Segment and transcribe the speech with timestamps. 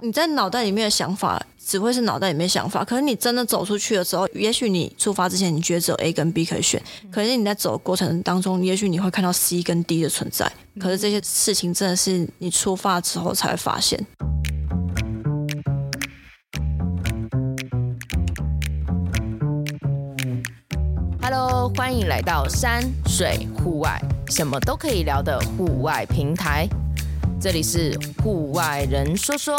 [0.00, 10.48] 你在脑袋里面的想法只会是脑袋里面想法，可是你真的走出去的时候，也许你出发之前你觉得只有 A 跟 B 可以选，可是你在走的过程当中，也许你会看到 C 跟 D 的存在，
[10.78, 13.98] 可是这些事情真的是你出发之后才会发现。
[21.20, 26.68] Hello，欢迎来到山水户外，什么都可以聊的户外平台。
[27.40, 29.58] 这里是户外人说说。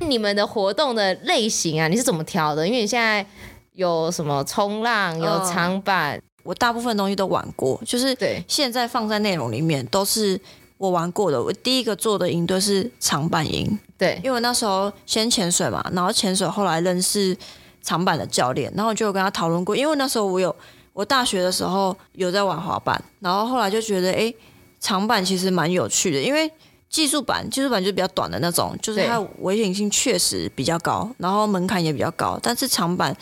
[0.00, 2.66] 你们的活动的类型啊，你是怎么挑的？
[2.66, 3.24] 因为你现在
[3.72, 8.44] 有什么冲浪，有长板，我大部分东西都玩过，就是对。
[8.48, 10.40] 现在放在内容里面都是
[10.78, 11.42] 我玩过的。
[11.42, 17.36] 我第一个做的营队是长板营，对，因为我那时候先潜水嘛，然后潜水后来认识
[17.82, 19.76] 长板的教练，然后就有跟他讨论过。
[19.76, 20.54] 因为那时候我有。
[20.96, 24.32] 我大学的时候有在玩滑板，然后后来就觉得，哎，
[24.80, 26.50] 长板其实蛮有趣的，因为
[26.88, 32.38] 技术版，技术版就是比较短的那种，就是它危险性确实比较高，然后门槛也比较高。
[32.42, 33.14] 但是长板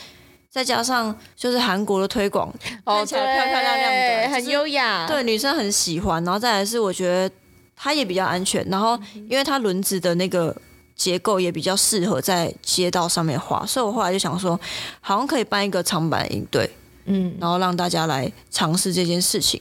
[0.50, 2.48] 再加上就是韩国的推广，
[2.84, 6.22] 哦、看起来漂漂亮亮的，很优雅，对女生很喜欢。
[6.24, 7.34] 然后再来是我觉得
[7.74, 10.54] 它也比较安全，然后因为它轮子的那个
[10.94, 14.58] 结构也比较适合在街道上面滑，所以我后来就想说，
[15.00, 16.70] 好像可以办一个长板营队。
[17.06, 19.60] 嗯，然后让大家来尝试这件事情。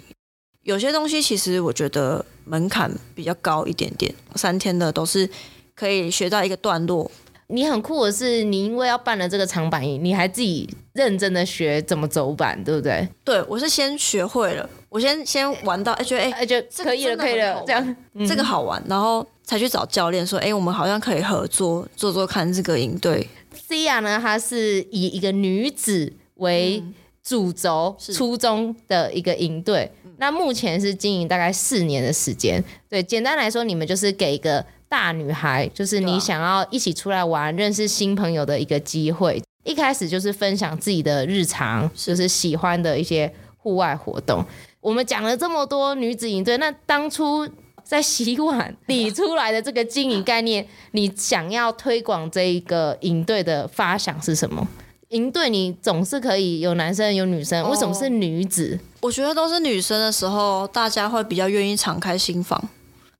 [0.61, 5.29] 有些东西其实我觉得门槛比较高一点点，三天的都是
[5.75, 7.09] 可以学到一个段落。
[7.47, 13.07] 你很酷的是，你因为要办了这个长板营，你还自己认真的学怎么走板，对不对？
[13.23, 23.27] 对，我是先学会了，我先先玩到哎觉得哎觉得可以了可以了，这样、嗯、这个好玩，然后才去找教练说，哎，我们好像可以合作做做看这个营队。
[23.67, 29.89] Cia 呢，她是以一个女子为、嗯主轴初衷的一个营队，
[30.23, 32.63] 那目前是经营大概四年的时间。
[32.87, 39.43] 对，简单来说，你们就是给一个大女孩，就是你想要一起出来玩、认识新朋友的一个机会。
[39.65, 44.41] 一开始就是分享自己的日常，就是喜欢的一些户外活动。
[44.79, 47.45] 我们讲了这么多女子营队，那当初
[47.83, 54.65] 在洗碗理出来的这个经营概念，你想要推广这一个营队的发想是什么？
[55.13, 58.77] 营队你总是可以有男生有女生，为什么是女子？
[58.81, 62.61] 哦，我觉得都是女生的时候，大家会比较愿意敞开心房。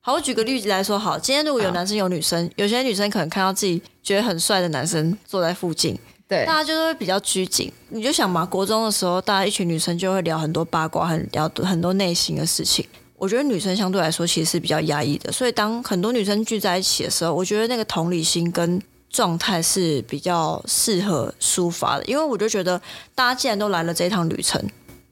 [0.02, 5.96] 好，我举个例子来说，好，今天如果有男生有女生，有些女生可能看到自己觉得很帅的男生坐在附近，
[6.28, 7.72] 对，大家就会比较拘谨。
[7.90, 12.84] 你就想嘛，国中的时候，大家一群女生就会聊很多八卦，很聊很多内心的事情。
[13.16, 18.82] 我觉得女生相对来说其实是比较压抑的，所以当很多女生聚在一起的时候，我觉得那个同理心跟
[19.14, 22.82] 状态是比较适合抒发的，因为我就觉得
[23.14, 24.60] 大家既然都来了这一趟旅程，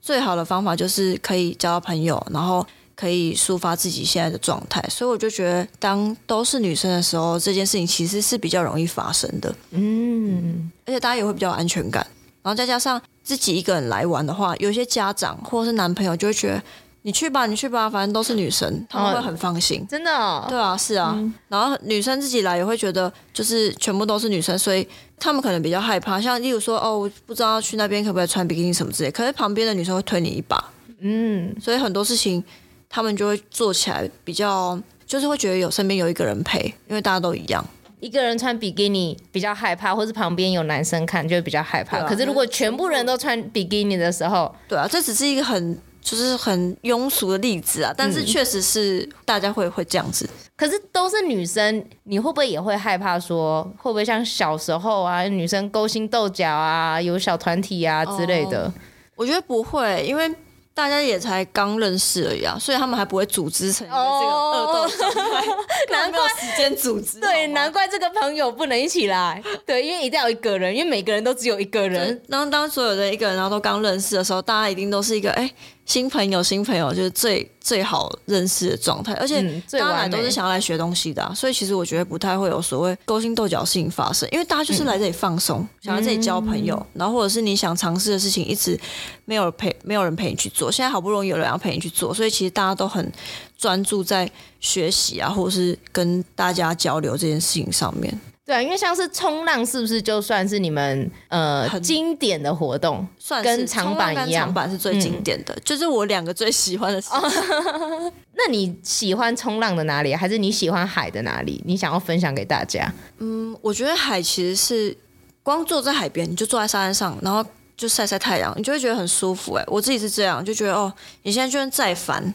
[0.01, 4.83] 最好的方法就是可以交到朋友，然后可以抒发自己现在的状态。
[4.89, 9.53] 所以我就觉得，当都是女生的时候，这件事情其实是比较容易发生的。
[9.69, 12.05] 嗯，而且大家也会比较有安全感。
[12.41, 16.63] 然后再加上自己一个人来玩的话，有些家长或者是男朋友就会觉得。
[17.03, 19.83] 你去吧，你去吧，反正都是女生，他们会很放心。
[19.89, 20.45] 真的哦？
[20.47, 21.13] 对啊，是啊。
[21.15, 21.33] 嗯。
[21.47, 24.87] 然后女生自己来也会觉得，就是全部都是女生，所以
[25.19, 26.21] 他们可能比较害怕。
[26.21, 30.63] 像例如说，哦，我不知道去那边可不可以穿比基尼什么之类，可是旁边的女生会推你一把。
[30.99, 31.55] 嗯。
[31.59, 32.43] 所以很多事情
[32.87, 37.65] 他们就会做起来比较，就是会觉得有身边有一个人陪，因为大家都一样。
[37.99, 41.97] 一个人穿比基尼比较害怕，或是旁边有男生看就会比较害怕。
[41.97, 42.05] 啊。
[42.07, 45.75] 可是如果全部人都穿比基尼的时候，对啊，这只是一个很。
[46.01, 50.29] 就是很庸俗的例子啊，但是确实是大家会会这样子。
[50.57, 58.65] 可是都是女生，你会不会也会害怕说，会不会像小时候啊，女生勾心斗角啊，有小团体啊之类的？
[58.65, 58.73] 哦，
[59.15, 60.33] 我觉得不会，因为。
[60.73, 65.45] 大家也才刚认识而已啊，所以他们还不会组织成一个这个恶斗状态，
[65.91, 67.19] 难怪时间组织。
[67.19, 69.43] 对，难怪这个朋友不能一起来。
[69.65, 72.19] 对，因为一定要有一个人，因为每个人都只有一个人。
[72.29, 75.43] 当当所有的一个人，然后都刚认识的时候，大家一定都是一个哎。
[75.43, 75.55] 欸
[75.91, 88.79] 新朋友，新朋友就是最最好认识的状态，而且大家来都是想要来学东西的，啊，所以其实我觉得不太会有所谓勾心斗角的事情发生，因为大家就是来这里放松，嗯，想来这里交朋友，然后或者是你想尝试的事情一直
[89.25, 93.11] 没有陪，没有人陪你去做，现在好不容易有人要陪你去做，所以其实大家都很
[93.57, 94.31] 专注在
[94.61, 98.17] 学习啊，或者是跟大家交流这件事情上面。
[98.43, 103.07] 对，因为像是冲浪，是不是就算是你们呃经典的活动？
[103.19, 107.01] 算是跟长板一样，长板是最经典的，嗯、就是我两个最喜欢的
[108.33, 110.15] 那你喜欢冲浪的哪里？
[110.15, 111.61] 还是你喜欢海的哪里？
[111.65, 112.91] 你想要分享给大家？
[113.19, 114.97] 嗯，我觉得海其实是
[115.43, 117.45] 光坐在海边，你就坐在沙滩上，然后
[117.77, 119.53] 就晒晒太阳，你就会觉得很舒服。
[119.53, 120.91] 哎，我自己是这样，就觉得哦，
[121.21, 122.33] 你现在就算再烦，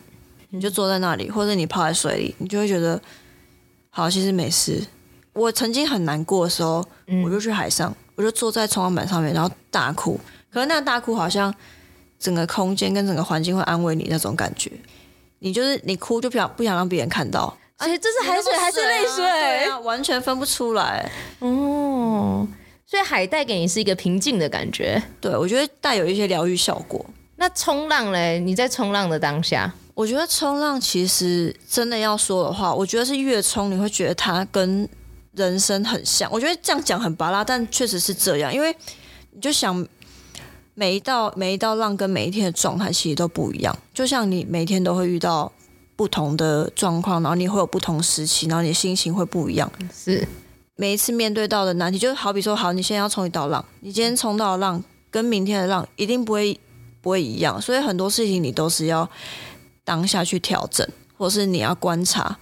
[0.50, 3.00] 你就坐在那里，或者你泡在水里，你就会觉得
[3.90, 4.80] 好，其实没事。
[5.36, 10.18] 我曾经很难过的时候，嗯、我就去海上，我就坐在冲浪板上面，然后大哭。
[10.50, 11.54] 可是那个大哭好像
[12.18, 14.72] 整个空间跟整个环境会安慰你那种感觉。
[15.40, 21.10] 你就是你哭就不想不想让别人看到，而且这是海水还是泪水，完全分不出来。
[21.40, 22.48] 哦，
[22.86, 25.00] 所以海带给你是一个平静的感觉。
[25.20, 27.04] 对，我觉得带有一些疗愈效果。
[27.36, 28.40] 那冲浪嘞？
[28.40, 29.70] 你在冲浪的当下？
[29.92, 34.88] 我觉得冲浪其实真的要说的话，我觉得是越冲你会觉得它跟
[35.36, 36.28] 人生很像。
[36.32, 38.74] 我觉得这样讲很拔拉，但确实是这样，因为
[39.30, 39.86] 你就想
[40.74, 43.78] 每一道每一道浪跟每一天的状态其实都不一样。
[43.94, 45.52] 就像你每天都会遇到
[45.94, 49.70] 不同的状况，然后你会有不同时期，然后你的心情会不一样。
[49.94, 50.26] 是
[50.74, 56.58] 每一次面对到的难题，就好比说，好，你现在要冲一道浪，你今天冲到的浪跟明天的浪一定不会
[57.00, 59.08] 不会一样，所以很多事情你都是要。
[59.86, 60.84] 当下去调整，
[61.16, 62.36] 或是你要观察，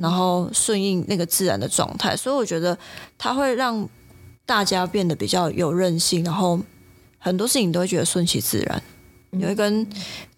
[0.00, 2.76] 然后顺应那个自然的状态，所以我觉得
[3.16, 3.88] 它会让
[4.44, 6.60] 大家变得比较有韧性，然后
[7.18, 8.82] 很多事情都会觉得顺其自然，
[9.30, 9.86] 你会跟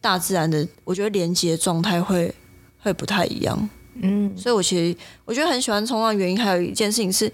[0.00, 2.34] 大自然的我觉得连接状态会
[2.80, 3.68] 会不太一样。
[3.94, 7.32] 嗯，所以我其实我觉得很喜欢冲浪，原因还有一件事情是，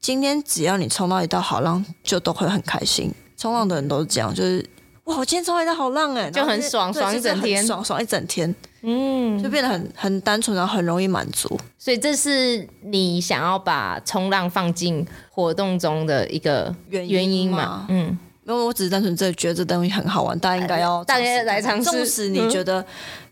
[0.00, 3.12] 今天只要你冲到一道好浪，就都会很开心。
[3.36, 4.64] 冲浪的人都是这样，就是。
[5.04, 5.16] 哇！
[5.16, 11.58] 我今天冲一道好浪哎，就很爽，爽一整天，爽爽一整天，嗯，就变得很很单纯，然后很容易满足。
[11.78, 17.86] 所以这是你想要把冲浪放进活动中的一个原原因嘛？
[17.88, 18.16] 嗯，
[18.46, 21.90] 因为我只是单纯这觉得这东西很好玩，大家应该要大家来尝试。
[21.90, 22.84] 纵使你觉得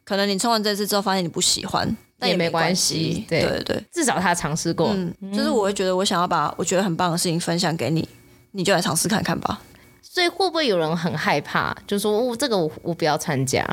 [0.04, 3.24] 可能你冲完这次之后发现你不喜欢，但也没关系。
[3.28, 4.92] 对对对，至少他尝试过。
[4.92, 8.08] 嗯，就是我会觉得我想要把我觉得很棒的事情分享给你，
[8.50, 9.60] 你就来尝试看看吧。
[10.12, 13.64] 所以会不会有人很害怕，就说哦，这个我我不要参加？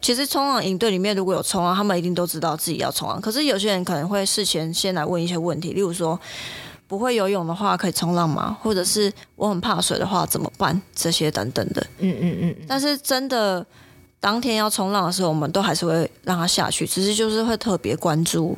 [0.00, 3.20] 其实冲浪营队里面如果有冲浪，他们一定都知道自己要冲浪。
[3.20, 6.16] 可是有些人可能会事前先来问一些问题，例如说
[6.86, 8.56] 不会游泳的话可以冲浪吗？
[8.62, 10.80] 或者是我很怕水的话怎么办？
[10.94, 11.84] 这些等等的。
[11.98, 12.56] 嗯嗯嗯。
[12.68, 13.66] 但是真的
[14.20, 18.56] 当天要冲浪的时候，我们都还是会让他下去，只是就是会特别关注，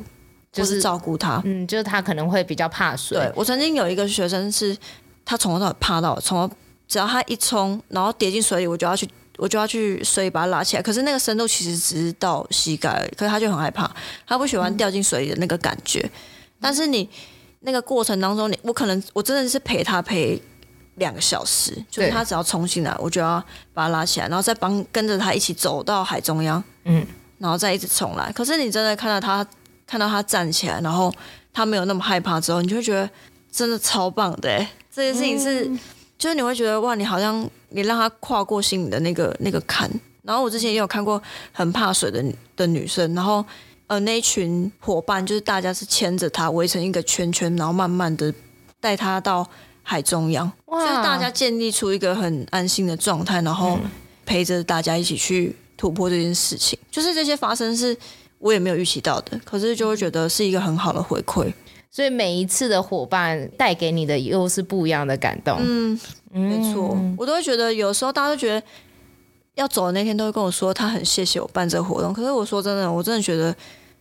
[0.51, 1.41] 就是照顾他。
[1.43, 3.17] 嗯，就是他可能会比较怕水。
[3.17, 4.77] 对，我曾经有一个学生是，
[5.25, 6.47] 他从头到尾怕到从。
[6.87, 10.81] 只要他一冲，然后跌进水里，我就要去，我就要去水里把他拉起来。
[10.81, 13.89] 可是那个深度其实只是到膝盖而已，可是他就很害怕，
[14.27, 15.99] 他不喜欢掉进水里的那个感觉。
[15.99, 16.11] 嗯、
[16.61, 17.09] 但是你
[17.61, 20.39] 那个过程当中，你我可能我真的是陪他陪
[20.95, 23.43] 两个小时，就是他只要冲进来，我就要
[23.73, 27.05] 把他拉起来，然后再帮跟着他一起走到海中央，嗯，
[27.39, 28.31] 然后再一直冲来。
[28.31, 29.45] 可是你真的看到他
[29.87, 31.11] 看到他站起来，然后
[31.51, 33.09] 他没有那么害怕之后，你就会觉得
[33.51, 35.65] 真的超棒的，这件事情是。
[35.65, 35.79] 嗯
[36.17, 39.89] 就是你会觉得哇，你好像你让他跨过心里的那个那个坎。
[40.23, 41.21] 然后我之前也有看过
[41.51, 42.23] 很怕水的
[42.55, 43.45] 的女生，然后
[43.87, 48.33] 呃那一群伙伴就是大家是牵着她围成一个圈圈，然后慢慢的
[48.79, 49.47] 带她到
[49.83, 53.77] 海中央，就是大家建立出一个很安心的状态，然后
[54.25, 56.79] 陪着大家一起去突破这件事情。
[56.89, 57.95] 就是这些发生是
[58.39, 61.53] 我也没有预期到的，可是就会觉得是一个很好的回馈。
[61.95, 65.57] 所以每一次的伙伴带给你的又是不一样的感动。
[65.61, 65.97] 嗯，
[66.29, 68.61] 没错，我都会觉得有时候大家都觉得
[69.53, 72.11] 要走的那天都会跟我说他很谢谢我办这个活动。
[72.11, 73.55] 可是我说真的，我真的觉得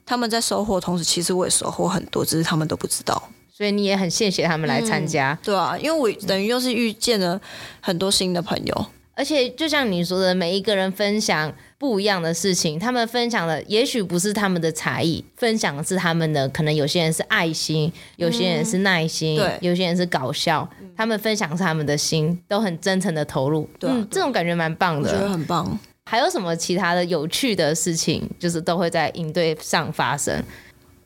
[0.05, 3.31] 他们在收获同时，其实我也收获很多，只是他们都不知道。
[3.57, 5.39] 所以你也很谢谢他们来参加。
[5.41, 7.41] 嗯，对啊，因为我等于又是遇见了
[7.81, 8.87] 很多新的朋友。
[9.17, 25.79] 而且就像你说的，每一个人分享不一样的事情，他们分享的也许不是他们的才艺，分享的是他们的可能有些人是爱心，有些人是耐心，嗯、对，有些人是搞笑，他们分享是他们的心，都很真诚的投入，对、啊，嗯，这种感觉蛮棒的，我觉得很棒。
[26.07, 30.43] 还有什么其他的有趣的事情，就是都会在营队上发生？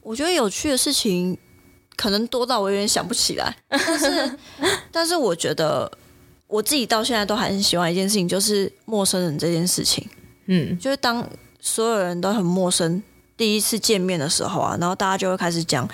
[0.03, 1.37] 我觉得有趣的事情
[1.95, 4.37] 可能多到我有点想不起来，但是，
[4.91, 5.91] 但是我觉得。
[6.49, 10.05] 我自己到现在都还很喜欢一件事情，就是陌生人这件事情。
[10.47, 11.25] 嗯，就是当
[11.61, 13.03] 所有人都很陌生，
[13.37, 15.87] 第一次见面的时候啊，然后大家就会开始讲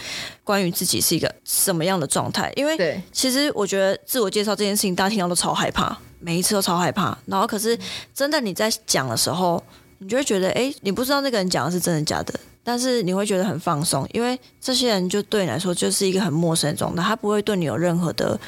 [0.44, 2.52] 关于自己是一个什么样的状态。
[2.54, 7.18] 因为其实我觉得自我介绍这件事情，大家听到都超害怕，每一次都超害怕。
[7.26, 7.76] 然后可是
[8.14, 9.61] 真的你在讲的时候，
[9.99, 12.32] 你就会觉得，哎，你不知道那个人讲的是真的假的，
[12.62, 18.38] 但是你会觉得很放松，因为这些人就对你来说就是一个很陌生的状态，他不会对你有任何的。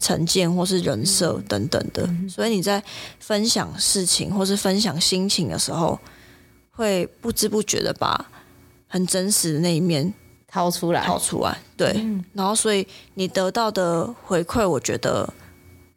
[0.00, 2.82] 成见或是人设等等的，所以你在
[3.18, 5.96] 分享事情或是分享心情的时候，
[6.70, 8.26] 会不知不觉的把
[8.88, 10.12] 很真实的那一面
[10.48, 11.56] 掏出来，掏出来。
[11.76, 11.94] 对，
[12.32, 15.30] 然后所以你得到的回馈，我觉得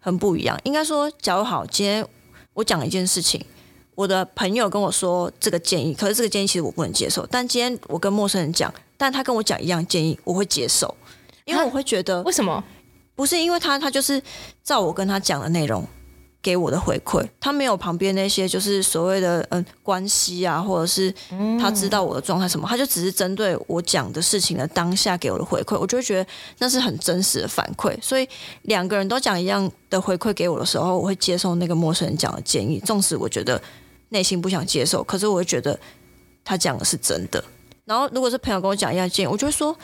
[0.02, 0.60] 很不一样。
[0.66, 2.06] 应该说，假如好，今天
[2.54, 3.42] 我讲一件事情，
[3.96, 7.26] 我的朋友跟我说这个建议，可是这个建议其实我不能接受。
[7.28, 10.94] 但今天我跟陌生人讲，但他跟我讲一样建议，我会接受。
[11.46, 12.62] 因为我会觉得为什么？
[13.16, 14.22] 不是因为他，他就是
[14.64, 15.88] 照我跟他讲的内容
[16.42, 21.14] 给我的回馈，他没有旁边那些就是所谓的嗯关系啊，或者是
[21.60, 27.96] 他知道我的状态什么，他就只是针对我讲的事情的当下给我的回馈，我就会觉得那是很真实的反馈。
[28.02, 28.28] 所以
[28.64, 33.62] 两个人都讲一样的回馈给我的时候，我会接受那个陌生人讲的建议，纵使我觉得
[34.10, 35.80] 内心不想接受，可是我会觉得
[36.44, 37.42] 他讲的是真的。
[37.86, 39.78] 然后如果是朋友跟我讲一样建议，我就会说。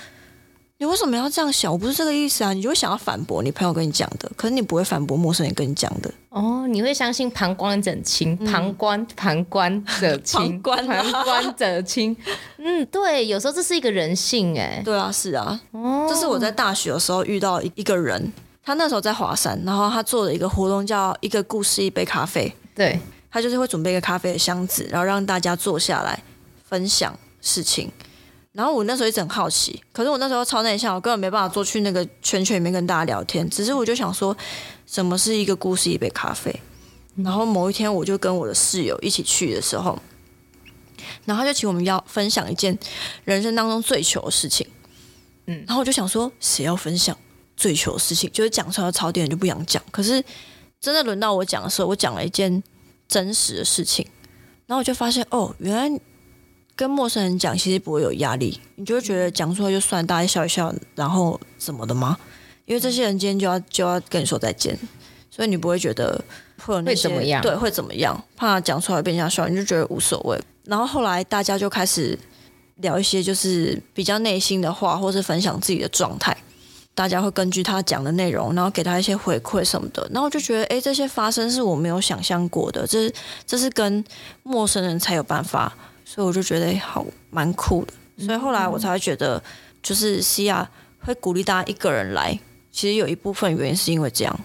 [0.82, 1.70] 你为什么要这样想？
[1.70, 2.54] 我不是这个意思啊！
[2.54, 6.10] 你就会想要反驳你朋友跟你讲的，可是你不会反驳陌生人跟你讲的。
[6.30, 12.16] 哦，你会相信旁观者清，旁观旁观者清，旁观、 啊、旁观者清。
[12.58, 14.82] 嗯，对，有时候这是一个人性哎。
[14.86, 15.60] 对啊，是啊。
[15.72, 18.32] 哦，这是我在大学的时候遇到一一个人，
[18.64, 22.50] 他那时候在华山，然后他做了一个活动，叫一个故事一杯咖啡。
[22.74, 22.98] 对，
[23.30, 26.24] 他就是会准备一个咖啡的箱子，然后让大家坐下来
[26.64, 27.92] 分享事情。
[28.52, 33.48] 然后我那时候一直很好奇，可是我那时候超内向，我根本没办法坐去那个圈圈里面跟大家聊天。
[33.48, 34.36] 只是我就想说，
[34.88, 36.54] 什么是一个故事一杯咖啡？
[37.18, 39.98] 然后某一天我就跟我的室友一起去的时候，
[41.26, 42.78] 然后他就请我们要分享一件
[43.24, 44.66] 人生当中最糗的事情。
[45.46, 47.16] 嗯，然后我就想说，谁要分享
[47.56, 48.32] 最糗的事情？
[48.34, 49.82] 就是讲出来槽点就不想讲。
[49.92, 50.24] 可是
[50.82, 52.64] 真的轮到我讲的时候，我讲了一件
[53.08, 54.08] 真实的事情，
[54.66, 56.02] 然后我就发现，哦，原来。
[56.80, 62.18] 跟陌生人讲，其实不会有压力，你就会觉得讲出来就算，大家笑一笑，然后怎么的吗？
[62.64, 64.80] 因为这些人今天就要就要跟你说再见，
[65.30, 66.24] 所以你不会觉得
[66.64, 67.42] 会有那些会怎么样？
[67.42, 68.24] 对，会怎么样？
[68.38, 70.40] 怕讲出来被人家笑，你就觉得无所谓。
[70.64, 72.18] 然后后来大家就开始
[72.78, 76.34] 聊一些就是比较内心的话，或是分享自己的状态。
[76.96, 80.08] 大家会根据他讲的内容，然后给他一些回馈什么的。
[80.14, 83.14] 然后我就觉得，哎，这些发生是我没有想象过的，这是
[83.46, 84.02] 这是跟
[84.44, 85.76] 陌生人才有办法。
[86.12, 87.94] 所以我就觉得好蛮酷的，
[88.26, 89.40] 所以后来我才会觉得，
[89.84, 90.66] 就是 Sia
[91.02, 92.40] 会鼓励大家一个人来，
[92.72, 94.40] 其实有一部分原因是因为这样，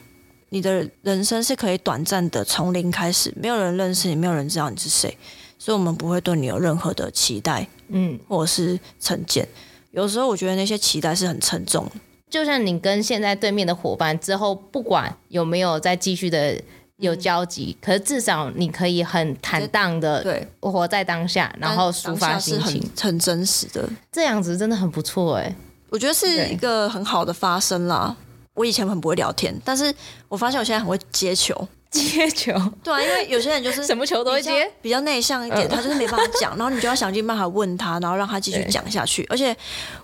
[0.50, 5.16] 你的人生是可以短暂的从零开始，没有人认识你，没有人知道你是谁，
[5.58, 9.48] 所以我们不会对你有任何的期待，嗯，或者是成见。
[9.92, 11.90] 有时候我觉得那些期待是很沉重，
[12.28, 16.60] 就像你跟现在对面的伙伴之后，不管有没有再继续的。
[16.98, 25.54] 有交集，可是至少你可以很坦荡的对活在当下，然后抒发心情，很，很真实的，这样子真的很不错哎。
[25.90, 28.14] 我觉得是一个很好的发生啦。
[28.54, 29.92] 我以前很不会聊天，但是
[30.28, 32.52] 我发现我现在很会接球， 接球。
[32.84, 39.26] 对啊，因为有些人就是什么球都会接，比较内向一点，他就是没办法讲，然后你就要想尽办法问他，然后让他继续讲下去。
[39.28, 39.56] 而且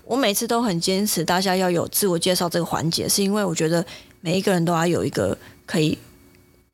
[0.05, 3.85] 我每次都很坚持，大家要有自我介绍这个环节，是因为我觉得
[4.21, 5.97] 每一个人都要有一个可以。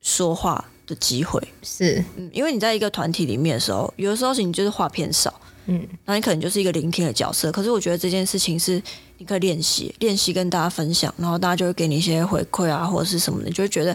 [0.07, 5.35] 说话的机会是，嗯，因为你在一个团体里面的时候，有的时候是你就是话偏少，
[5.67, 7.51] 嗯，那你可能就是一个聆听的角色。
[7.51, 8.81] 可是我觉得这件事情是
[9.19, 13.91] 你可以练习，练习跟大家分享，然后大家就会给你一些回馈啊，或者是什么的，你就会觉得，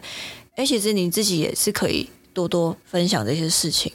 [0.56, 3.90] 哎、欸，其实你自己也是可以多多分享这些事情。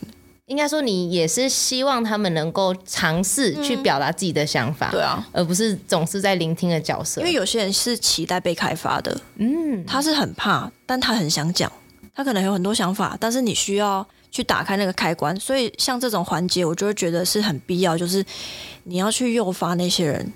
[0.47, 7.21] 应该说，你也是希望他们能够尝试去表达自己的想法，对啊，而不是总是在聆听的角色。
[7.21, 11.71] 因为有些人是期待被开发的，嗯，他是很怕，但他很想讲。
[12.17, 18.25] 他可能有很多想法，但是你需要去打开那个开关，所以像这种环节，我就会觉得是很必要，就是
[18.85, 20.33] 你要去诱发那些人，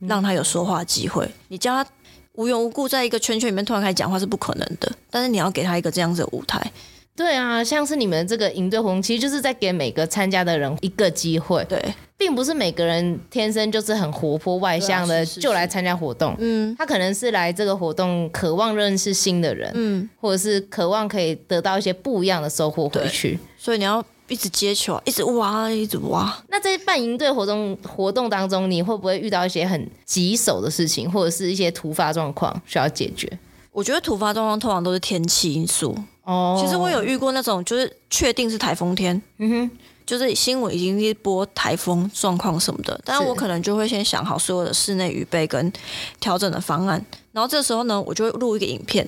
[0.00, 1.26] 让他有说话机会。
[1.48, 1.90] 你叫他
[2.34, 6.70] 无缘无故在一个圈圈里面突然开始讲话是不可能的，但是你要给他一个这样子的舞台。
[7.16, 11.64] 对啊，像是你们这个营队活动，其实就是在给每个参加的人一个机会。
[11.68, 11.80] 对，
[12.16, 16.34] 并不是每个人天生就是很活泼外向的就来参加活动。
[16.38, 23.38] 嗯，他可能是来这个活动渴望认识新的人，嗯，或者是渴望可以得到一些不一样的收获回去。
[23.56, 26.36] 所以你要一直接球，一直挖，一直挖。
[26.48, 33.38] 那在办营队活动活动当中，你会不会遇到一些很棘手的事情，或者是一些突发状况需要解决？
[33.70, 35.96] 我觉得突发状况通常都是天气因素。
[36.24, 39.70] 哦，其实我有遇过那种，就是确定是台风天，嗯哼，
[40.06, 43.24] 就是新闻已经一播台风状况什么的，但是。
[43.26, 45.72] 我可能就会先想好所有的室内预备跟
[46.20, 49.06] 调整的方案，然后这时候呢，我就会录一个影片，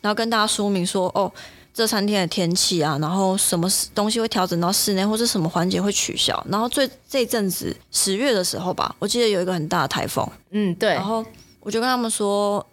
[0.00, 1.30] 然后跟大家说明说，哦，
[1.72, 11.24] 这三天的天气啊，然后什么东西会调整到室内，或者什么环节会取消，然后最这阵子十月的时候吧，我记得有一个很大的台风，嗯，对，然后
[11.60, 12.64] 我就跟他们说，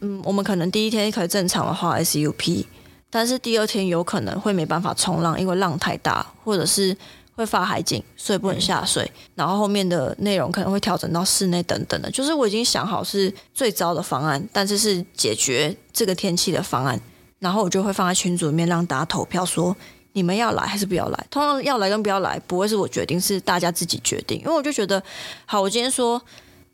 [0.00, 2.64] 嗯，我们可能第一天可以正常的画 SUP。
[3.10, 6.96] 但是第二天有可能会没办法冲浪，因为浪太大，或者是
[7.34, 9.10] 会发海警，所以不能下水。
[9.34, 17.00] 然后后面的内容可能会调整到室内等等的，就是我已经想好是最糟的方案，但是是解决这个天气的方案。
[17.40, 19.74] 然后我就会放在群组里面让大家投票，说
[20.12, 21.26] 你们要来还是不要来。
[21.30, 24.38] 通常要来跟不要来不会是我决定，是大家自己决定。
[24.40, 25.02] 因为我就觉得，
[25.46, 26.20] 好，我今天说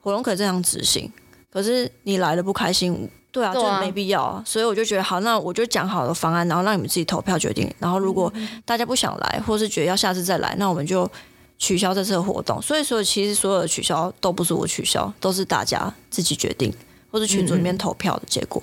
[0.00, 1.10] 活动可以这样执行。
[1.52, 4.42] 可是你来了不开心，对啊，就没必要啊。
[4.46, 7.70] 所以我就觉得好，那我就讲好的方案，然后让你们自己投票决定。
[7.78, 8.32] 然后如果
[8.64, 11.06] 大家不想来，或是觉得要下次再来，那我们就
[11.58, 12.60] 取消这次的活动。
[12.62, 16.72] 所以说，其实所有的取消都不是我取消，都是大家自己决定，
[17.10, 18.62] 或是群组里面投票的结果。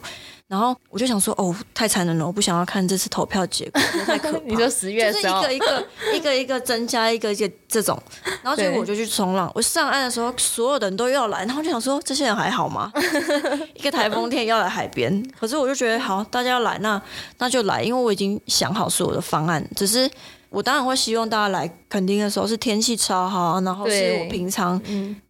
[0.54, 4.38] 然后我就想说，哦，太残忍了，我不想要看这次投票结果，太可 怕。
[4.46, 8.00] 你说十月就是一个一个一个一个增加一个一个这种，
[8.44, 9.52] 然后结果我就去冲浪。
[9.56, 12.92] 我上岸的时候，所有的人都要来，然后就想说，这些人还好吗？
[13.74, 17.02] 一个台风天要来海边，可是我就觉得好，大家要来，那
[17.40, 20.08] 那就来，因为我已经想好所有的方案，只是。
[20.54, 24.80] 我当然会希望大家来垦丁的时候是天气超好，然后是我平常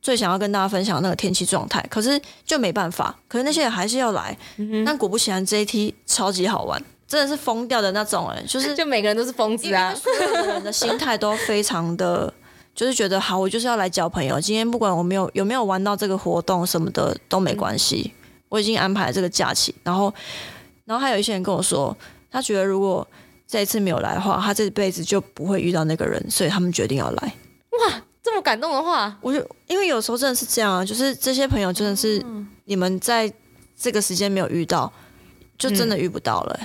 [0.02, 1.82] 最想要跟大家分享那个天气状态。
[1.90, 4.38] 可是就没办法，可是那些人还是要来。
[4.86, 12.34] 但果不其然，这一梯超级好玩，真的是疯掉的那种哎，就是 就每个人都是疯子啊，所有的人的心态都非常的，
[12.76, 14.42] 就是觉得好，我就是要来交朋友。
[14.42, 18.12] 今天不管我没有有没有玩到这个活动什么的都没关系，
[18.50, 19.74] 我已经安排了这个假期。
[19.84, 20.14] 然后，
[20.84, 21.96] 然后还有一些人跟我说，
[22.30, 23.08] 他觉得如果。
[23.54, 27.34] 这一次没有来的话，他这辈子就不会遇到那个人，所以他们决定要来。
[27.70, 32.26] 哇，这么感动的话，我就因为有时候真的是这样啊，就是这些朋友真的是
[32.66, 33.32] 你们在
[33.80, 34.92] 这个时间没有遇到，
[35.56, 36.60] 就真的遇不到了，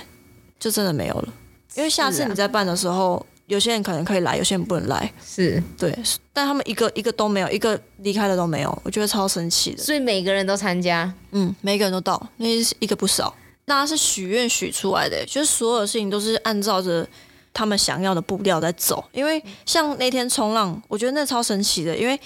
[0.59, 1.31] 就真的没有了。
[1.75, 5.95] 因为下次你在办的时候，有些人可能可以来，有些人不能来，是对，
[6.33, 9.83] 但他们一个一个都没有，一个离开的都没有，我觉得超生气的。
[9.83, 12.47] 所以每个人都参加，嗯，每个人都到，那
[12.79, 13.31] 一个不少。
[13.69, 17.07] 大家是许愿许出来的，就是所有的事情都是按照着
[17.53, 19.01] 他们想要的步调在走。
[19.13, 22.19] 因为像那天冲浪，我觉得那超神奇的，因为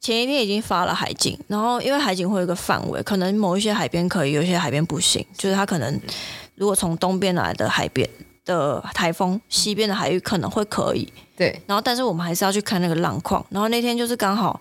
[0.00, 5.24] 前一天已经发了海景，然后因为海景会有一个范围，可能某一些海边可以，有些海边不行。
[5.36, 6.00] 就是他可能
[6.54, 8.08] 如果从东边来的海边
[8.46, 11.06] 的台风，西边的海域可能会可以。
[11.36, 11.60] 对。
[11.66, 13.44] 然后，但是我们还是要去看那个浪况。
[13.50, 14.58] 然后那天就是刚好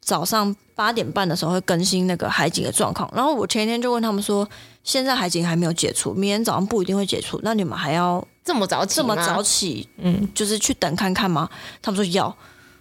[0.00, 3.10] 早上八点半的时候会更新那个海景的状况。
[3.12, 4.48] 然后我前一天就问他们说。
[4.84, 7.40] 现在海景还没有解除，明天早上不一定会解除。
[7.42, 8.96] 那你们还要这么早起？
[8.96, 9.88] 这么早起？
[9.96, 11.48] 嗯，就是去等看看吗？
[11.80, 12.32] 他们说要，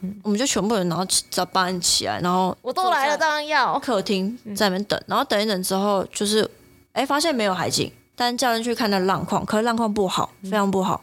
[0.01, 3.79] 嗯、我们就全部人然后早八点起来，然后我都来了，当然要。
[3.79, 6.47] 客厅在那边等，然后等一等之后，就是
[6.91, 11.01] 哎，发现没有海景，但教练去看那浪况，可是浪况不好，非常不好。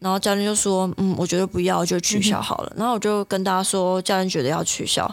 [0.00, 2.72] 然后教练就说：“嗯，我觉得不要，就取消好了。
[2.74, 5.10] 嗯”然后我就跟大家说，教练觉得要取消，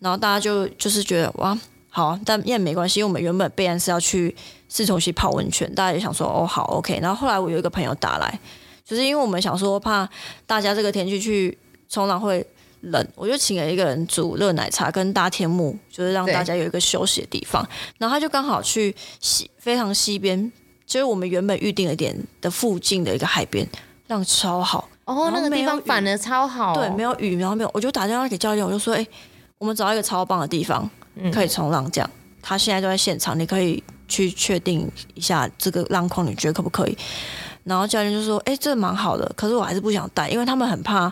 [0.00, 1.58] 然后大家就就是觉得哇。
[1.96, 4.34] 好，但也没关系，因为我们原本备案是要去
[4.68, 6.98] 四重溪泡温泉，大家也想说哦好 OK。
[7.00, 8.36] 然后后来我有一个朋友打来，
[8.84, 10.08] 就是因为我们想说怕
[10.44, 11.56] 大家这个天气去
[11.88, 12.44] 冲浪会
[12.80, 17.64] 冷，我就请了一个人煮热奶茶跟搭天幕，就是让大家有一个休息的地方。
[17.96, 20.50] 然后他就刚好去西非常西边，
[20.84, 23.64] 就是我们原本预定的点的附近的一个海边，
[24.08, 29.06] 浪超好哦，那个地方反而超好，对，没有雨，然后没有，我就打电话给教练，我就说哎，
[29.58, 30.90] 我们找一个超棒的地方。
[31.32, 32.10] 可以冲浪这样，
[32.42, 36.96] 他现在就在现场，你可以去确定一下这个浪况，你觉得可不可以？
[37.64, 41.10] 然后教练就说：“哎、欸，这蛮好的，可是我还是不想带，因为他们很怕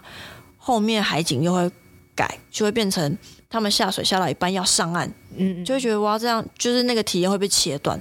[0.59, 1.71] 后面海景又会
[2.15, 3.17] 改，就会变成
[3.49, 7.99] 他们下水下到一半要上岸，嗯，就会觉得哇，这样就是那个体验会被切断。”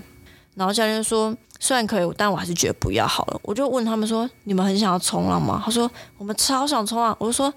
[0.55, 7.53] 然后教练就说：“虽然可以，但我还是觉得不要好了。”我就问他们说：“你们很想要冲浪吗？”他说：“我们超想冲浪。”我就说：“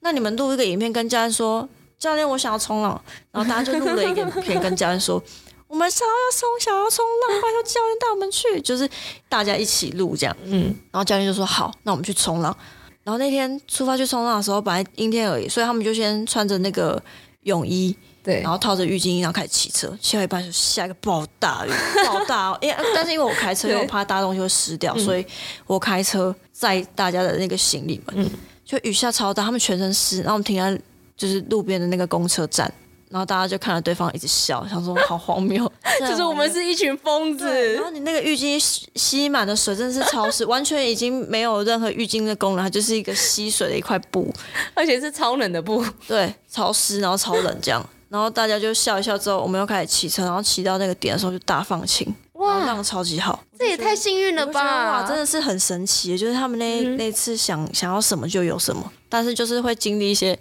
[0.00, 3.00] 那你们录一个影片跟教练说。”教练，我想要冲浪，
[3.32, 5.20] 然后大家就录了一个影片跟教练说
[5.66, 8.88] ：“我们想要冲，想要冲浪，拜托教练带我们去。”就是
[9.28, 12.56] 大家一起录这样，嗯，然后教练就说：“好，那我们去冲浪。”
[13.02, 17.02] 然后那天出发去冲浪的时候，本来阴天而已，所以他们就先穿着那个
[17.42, 19.92] 泳衣，对，然后套着浴巾，然后开始骑车。
[20.00, 21.70] 骑到一半就下一个暴大雨，
[22.06, 22.58] 暴大哦！
[22.62, 25.26] 因为但是因为我开车，因为我怕大东西会湿掉，所以
[25.66, 28.30] 我开车载大家的那个行李们，
[28.64, 30.80] 就雨下超大，他们全身湿，然后我们停在。
[31.18, 32.72] 就是路边的那个公车站，
[33.10, 37.74] 然后大家就看着对方一直笑，想说 好荒谬， 就是我们是一群疯子。
[37.74, 38.56] 然后你那个浴巾
[38.94, 44.32] 吸满的水真的是超湿， 完全已经没有任何浴巾的功能，它就是一个吸水的一块布，
[44.74, 47.84] 而且是超冷的布，对，超湿然后超冷这样。
[48.08, 55.02] 然后大家就笑一笑之后，我们又开始骑车，然后骑到那个点的时候就大放晴，哇，浪超级好，这也太幸运了吧！
[55.02, 60.38] 哇，真的是很神奇，就是他们那、嗯、那次想想要什么就有什么，但是就是会经历一些。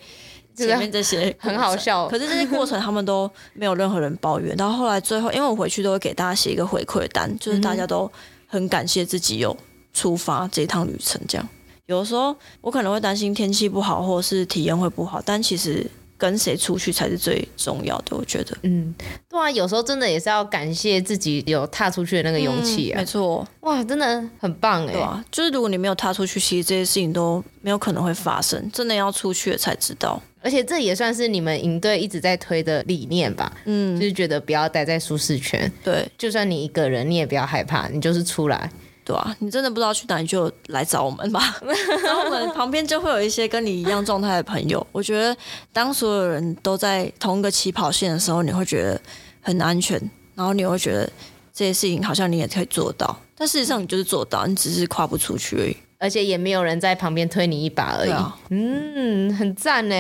[0.66, 4.58] 前面这些很好笑，可是这些过程他们都没有任何人抱怨。
[4.58, 8.12] 到后后来最后，因为我回去都会给大家写一个回馈单，就是大家都
[8.48, 9.56] 很感谢自己有
[9.94, 11.22] 出发这一趟旅程。
[11.28, 11.48] 这样
[11.86, 15.86] 有的时候我可能会担心天气不好，或者是体验会不好，但其实
[16.18, 18.18] 跟谁出去才是最重要的。
[18.18, 18.94] 我觉得，嗯，
[19.30, 22.98] 对啊，有时候真的也是要感谢自己有踏出去的那个勇气啊。
[22.98, 24.94] 嗯、没错，哇，真的很棒哎。
[24.94, 28.70] 对啊，就是如果你没有踏出去，其实这些事情都没有可能会发生。
[28.74, 30.22] 真的要出去了才知道。
[30.42, 33.52] 而且这也算是你们营队一直在推的理念吧？
[33.66, 35.70] 嗯，就是觉得不要待在舒适圈。
[35.84, 38.70] 对，就算你一个人，你也不要害怕，你就是出来。
[39.08, 41.58] 对啊，你真的不知道去哪里，就来找我们吧。
[42.04, 44.86] 然后我们旁边就会有一些跟你一样状态的朋友。
[44.92, 45.34] 我觉得，
[45.72, 49.00] 当所有人都在同一个起跑线的时候，你会觉得
[49.42, 49.98] 很安全，
[50.36, 51.10] 然后你会觉得
[51.54, 53.18] 这些事情好像你也可以做到。
[53.38, 55.78] 但事实上，你就是做到，你只是跨不出去而已。
[56.00, 58.12] 而且也没有人在旁边推你一把而已。
[58.12, 59.96] 啊、嗯，很赞呢。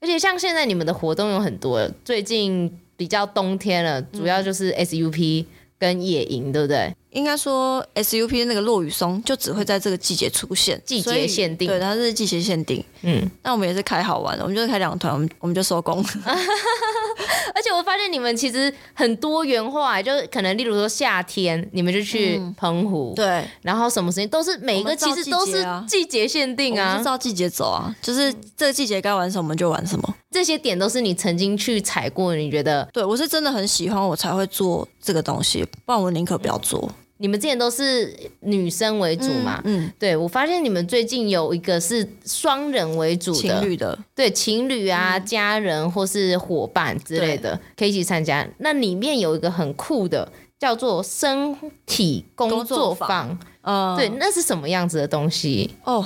[0.00, 5.46] 而且像现在你们的活动有很多，最近比较冬天了，主要就是 SUP
[5.78, 6.92] 跟野营，对不对？
[7.10, 11.68] 应该说，SUP 那个落雨松就只会在这个季节出现，季节限定。
[11.68, 12.84] 对，它是季节限定。
[13.02, 16.04] 嗯，那我们也是开好玩的，我们就是开两团，我们我们就收工。
[17.52, 30.14] 而且我发现你们其实很多元化，就是可能例如说夏天，你们就去澎湖，嗯、对，然后什么时间都是每一个其实都是季节限定啊，是照季节走啊，就是这个季节该玩什么就玩什么。
[30.30, 32.88] 这些点都是你曾经去踩过，你觉得？
[32.92, 36.88] 对，我是真的很喜欢，我才会做这个东西，不然我宁可不要做。
[37.22, 39.60] 你们之前都是女生为主嘛？
[39.64, 48.48] 嗯，嗯对，我发现你们最近有一个是双人为主的，情侣的，对，情侣啊、嗯、家人或是伙伴之类的，可以一起参加。
[48.58, 51.54] 那里面有一个很酷的，叫做身
[51.84, 53.38] 体工作坊。
[53.60, 55.74] 嗯，对，那是什么样子的东西？
[55.84, 56.02] 哦，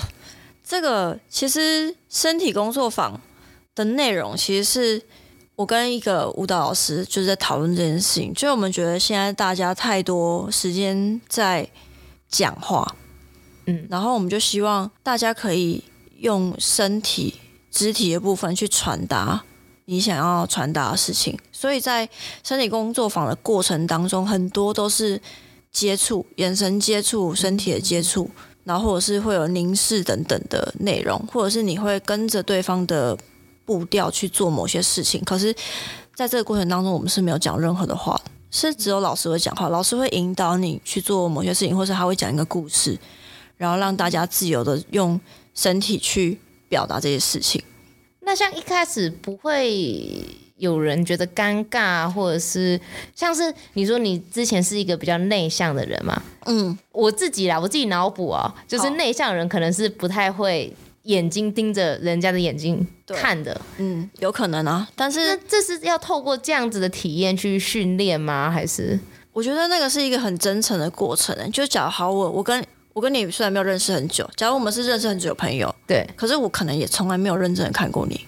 [0.65, 3.21] 这个其实身体工作坊
[3.77, 5.03] 的内容其实是。
[5.57, 11.69] 我跟一个舞蹈老师就是在讨论这件事情，就我们觉得现在大家太多时间在
[12.29, 12.97] 讲话，
[13.67, 15.85] 嗯，然后我们就希望大家可以
[16.19, 17.35] 用身体、
[17.71, 19.45] 肢体的部分去传达
[19.85, 21.39] 你想要传达的事情。
[21.53, 22.09] 所以在
[22.43, 25.21] 身体工作坊的过程当中，很多都是
[25.71, 28.29] 接触、眼神接触、身体的接触，
[28.65, 33.17] 然后或者是会有凝视等等的内容，或者是你会跟着对方的。
[33.65, 35.55] 步调去做某些事情，可是
[36.15, 42.99] 在这个过程当中，我们是没有讲任何的话，是只有老师会讲话，老师会引导你去做某些事情，或是他会讲一个故事，
[43.57, 45.19] 然后让大家自由的用
[45.55, 47.63] 身体去表达这些事情。
[48.21, 50.25] 那像一开始不会
[50.57, 52.81] 有人觉得尴尬，或者是
[53.15, 56.23] 像是你说你之前是一个比较内向的人嘛？
[56.47, 60.75] 嗯，我自己啦，我自己脑补啊，就是内向的人可能是不太会。
[61.05, 64.89] 眼睛盯着人家的眼睛看的，嗯，有可能啊。
[64.95, 68.51] 但是这是要透过这样子的体验去训练吗？
[68.51, 68.99] 还是
[69.33, 71.37] 我觉得那个是一个很真诚的过程。
[71.53, 78.27] 就假如好，我我跟我跟你虽然没有认识很久，假如我们是认识很久的朋友，对，可是我可能也从来没有认真的看过你。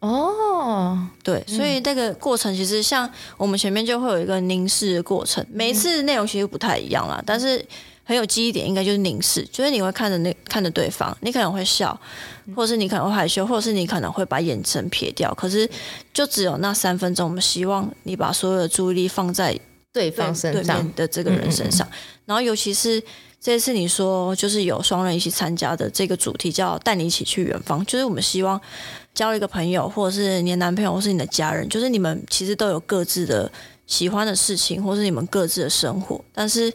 [0.00, 7.64] 哦，对，所以那个过程其实像我们前面就会有一个凝视的过程，每一次内容其实不太一样啦，但是。
[8.04, 11.98] 很有记忆点，应该就是凝视，就是你会看着那看着对方，你可能会笑，
[12.56, 15.32] 或者是你可能会害羞，或者是你可能会把眼神撇掉。
[15.34, 15.68] 可是
[16.12, 19.56] 就只有那三分钟，我们希望你把所有的注意力放在
[19.92, 21.86] 对方身上的这个人身上。
[21.86, 23.00] 嗯嗯嗯，然后尤其是
[23.40, 28.60] 这次你说就是有双人一起参加的这个主题叫带你一起去远方，就是我们希望
[29.14, 33.50] 交了一个朋友，或者是你的男朋友，或是你的家人，就是你们其实都有各自的
[33.86, 36.72] 喜欢的事情，或是你们各自的生活，但是。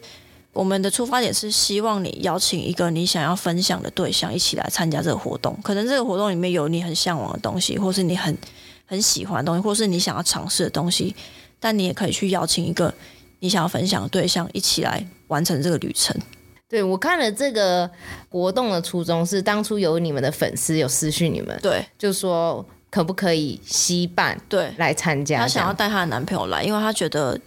[0.58, 5.56] 我们的出发点是希望你邀请一个你想要分享的对象一起来参加这个活动。
[5.62, 8.36] 可能这个活动里面有你很向往的东西，或是你很
[8.84, 11.14] 很喜欢的东西，或是你想要尝试的东西。
[11.60, 12.92] 但你也可以去邀请一个
[13.38, 16.20] 你想要分享的对象一起来完成这个旅程。
[16.68, 17.88] 对，我看了这个
[18.28, 25.38] 活动的初衷是，当初有你们的粉丝有私讯你们，对，就说可不可以吸伴对来参加？
[25.38, 27.40] 她想要带她的男朋友来，因为她觉得。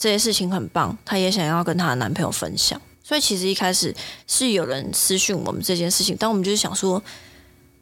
[0.00, 3.94] 这些事情很棒，她也想要跟她的男朋友分享，所以其实一开始
[4.26, 7.00] 是有人私讯我们这件事情，但我们就是想说，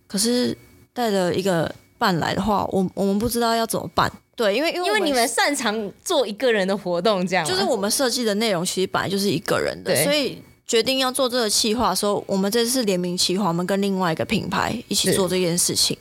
[0.08, 0.58] 可是
[0.92, 4.12] 带着一个伴来的话，我我们不知道要怎么办。
[4.34, 15.96] 对，因为因为因为你们擅长做一个人的活动，这样就是我们设计的内容其实本来就是一个人的，所以决定要做这个企划的时候，我们这次联名企划，我们跟另外一个品牌一起做这件事情。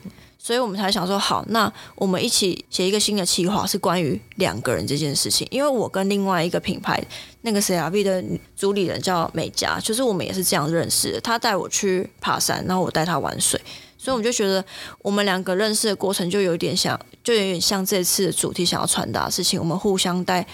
[0.48, 5.46] 所以我们才想说，好，那我们一起写一个新的企划，是关于两个人这件事情。
[5.52, 7.04] 因为我跟另外一个品牌
[7.42, 8.24] 那个 CRV 的
[8.56, 11.20] 主理人叫美嘉，就是我们也是这样认识的。
[11.20, 13.60] 他带我去爬山，然后我带他玩水，
[13.98, 14.64] 所以我们就觉得
[15.02, 19.60] 我们两个认识的过程就有点像，就有点像这次的主题想要传达的事情。
[19.60, 20.48] 我们互相带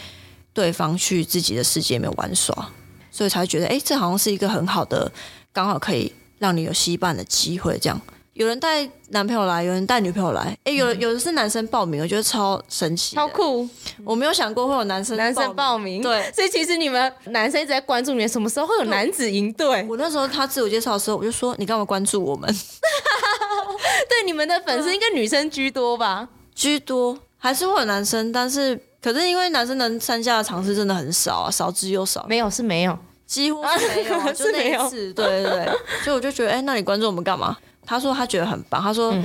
[0.54, 2.72] 对方去自己的世界里面玩耍，
[3.12, 5.12] 所以才觉得，哎，这好像是一个很好的，
[5.52, 8.02] 刚好可以让你有携伴的机会，这样。
[8.34, 13.69] 有人带男朋友来，有人带女朋友来，哎、欸，有有的是男生报名，我觉得超神奇，超酷。
[14.04, 19.86] 我没有想过会有男生男生报名，对，所以其实你们男生一直在关注你们什么时候会有男子营队。
[19.88, 22.50] 我那时候他自我介绍的时候，我就说你干嘛关注我们？
[24.10, 26.28] 对，你们的粉丝应该女生居多吧？
[26.56, 32.26] 居多，还是会有男生，但是可是因为男生能参加的尝试真的很少啊，少之又少。
[32.28, 35.65] 没有是没有，几乎是没有，啊、 就那一次，对对对，
[36.04, 37.56] 所以我就觉得，哎、欸，那你关注我们干嘛？
[37.86, 39.24] 他说他觉得很棒，他说、嗯、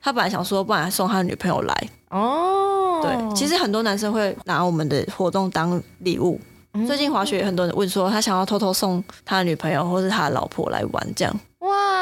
[0.00, 3.00] 他本来想说，不然送他的女朋友来哦。
[3.02, 6.40] 对，其实很多男生会拿我们的活动当礼物。
[6.74, 11.40] 嗯、最近滑雪很多人问说，他想要偷偷送他的女朋友或是他的老婆来玩这样。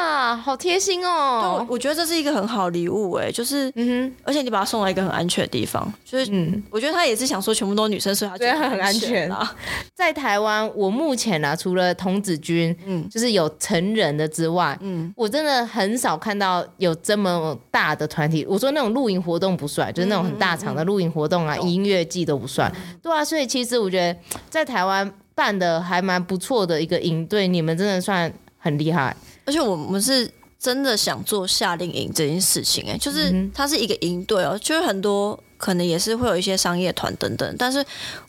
[0.07, 1.65] 哇，好贴心哦！
[1.69, 9.53] 我觉得这是一个很好礼物哎，就是，嗯哼，而且你把它送到一个很安全的地方，就是，嗯，我觉得他也是想说全部都是女生，所以他觉得很安全啊。
[9.93, 18.45] 在台湾，我目前啊，除了童子军，嗯，就是有成人的之外，嗯，我真的很少看到有这么大的团体。
[18.47, 22.71] 我说那种露营活动不算，就是那种很大场的露营活动啊，嗯嗯嗯、音乐季都不算。
[23.03, 24.17] 对啊，所以其实我觉得
[24.49, 29.13] 在台湾办的还蛮不错的一个营队，你们真的算很厉害。
[29.47, 30.29] 而且我们是
[30.59, 37.83] 真的想做夏令营这件事情，哎，就是它是一个营队哦，就是很多可能也是会有一些商业团等等，但是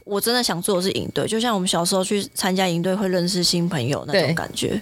[0.04, 4.80] 我真的想做的是营队，就像我们小时候去参加营队会认识新朋友那种感觉。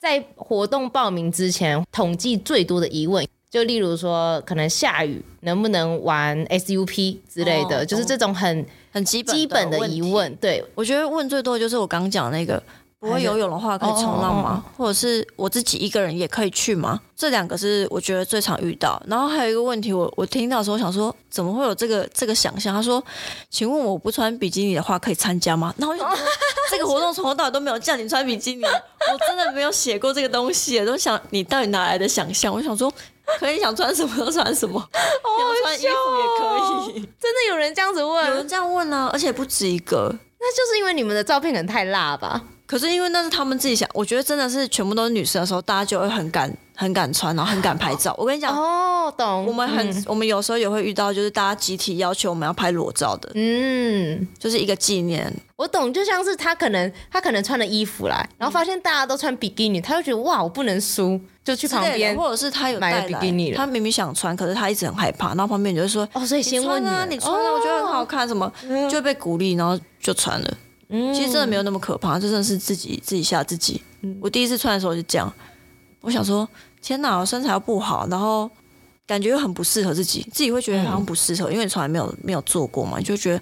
[0.00, 10.34] 在活动报名之前，统计最多的疑问，就例如说可能下雨能不能玩 SUP 之类的，哦、就是这种很很基本基本的疑问。
[10.36, 12.60] 对，我觉得问最多的就是我刚讲那个。
[12.98, 14.78] 不会游泳的话可以冲浪吗？Oh, oh, oh, oh.
[14.78, 16.98] 或者是我自己一个人也可以去吗？
[17.14, 19.00] 这两个是我觉得最常遇到。
[19.06, 22.74] 然后还有一个问题我，我我听到的时候想说，怎么会有这个这个想象？
[22.74, 23.02] 他说
[23.50, 26.16] ：“请问我不穿比基尼的话可以参加吗？”然后我就说
[26.70, 32.52] 这个活动从头到尾都没有叫你穿比基尼，我真的没有写过这个东西，都想你到底哪来的想象？
[32.52, 32.90] 我想说，
[33.38, 37.00] 可以想穿什么就穿什么，想穿衣服也可以。
[37.20, 38.26] 真的有人这样子问？
[38.26, 40.14] 有人这样问呢、啊，而且不止一个。
[40.38, 42.42] 那就是因为你们的照片可能太辣吧？
[42.66, 48.12] 可是因为那是他们自己想，我觉得真的是全部都是女生的时候，大家就会很敢、很敢穿，然后很敢拍照。
[48.18, 49.46] 我跟你讲，哦，懂。
[49.46, 55.32] 我们很，嗯、我们有时候也会遇到，就是大家集体要求我们要拍裸照的，嗯，就是一个纪念。
[55.54, 68.52] 我懂，就像是他可能他可能穿了衣服来，然后发现大家都穿比基尼，他就觉得哇，我不能输，就去旁边，或者是他有买了比基尼，他明明想穿，可是他一直很害怕，然后旁边就会说，哦，所以先问你，你穿啊，我觉得很好看，什么
[68.90, 70.54] 就被鼓励，然后就穿了。
[70.88, 73.82] 嗯，其实真的没有那么可怕，这真的是自己自己吓自己。
[74.02, 75.32] 嗯，我第一次穿的时候就这样，
[76.00, 76.48] 我想说
[76.80, 78.50] 天哪，我身材又不好，然后
[79.06, 83.40] 感觉又很不适合自己，自己会觉得好像不适合，因为你从来没有没有做过嘛，你就觉得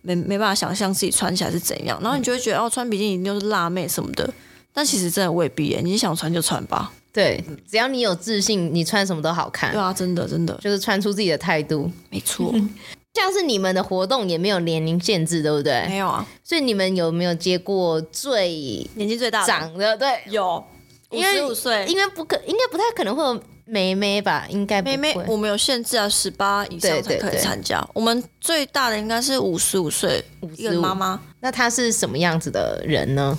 [0.00, 4.32] 没没办法想象自己穿起来是怎样，然后你就会觉得哦，穿比基尼一定就是辣妹什么的，
[4.72, 6.92] 但其实真的未必耶，你想穿就穿吧。
[7.12, 9.70] 对，只要你有自信，你穿什么都好看。
[9.70, 12.54] 对啊，真的真的，就是穿出自己的态度，没错。
[13.14, 15.86] 像是你们的活动也没有年龄限制，对不对？
[15.86, 16.26] 没有啊。
[16.42, 18.48] 所以你们有没有接过最
[18.94, 19.96] 年纪最大的长的？
[19.98, 20.64] 对，有
[21.10, 24.46] 五十五岁，因为不可，应该不太可能会有妹妹吧？
[24.48, 27.86] 应该妹妹，我们有限制啊，十八以上才可以参加。
[27.92, 30.24] 我们最大的应该是五十五岁，
[30.56, 31.20] 一个妈妈。
[31.40, 33.38] 那她是什么样子的人呢？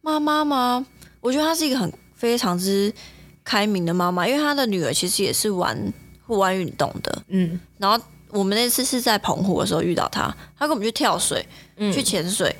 [0.00, 0.86] 妈妈吗？
[1.20, 2.90] 我觉得她是一个很非常之
[3.44, 5.92] 开明的妈妈，因为她的女儿其实也是玩
[6.26, 8.02] 户外运动的，嗯，然后。
[8.32, 12.54] 我们那次是在澎湖的时候遇到他，他跟我们去跳水、嗯、去潜水，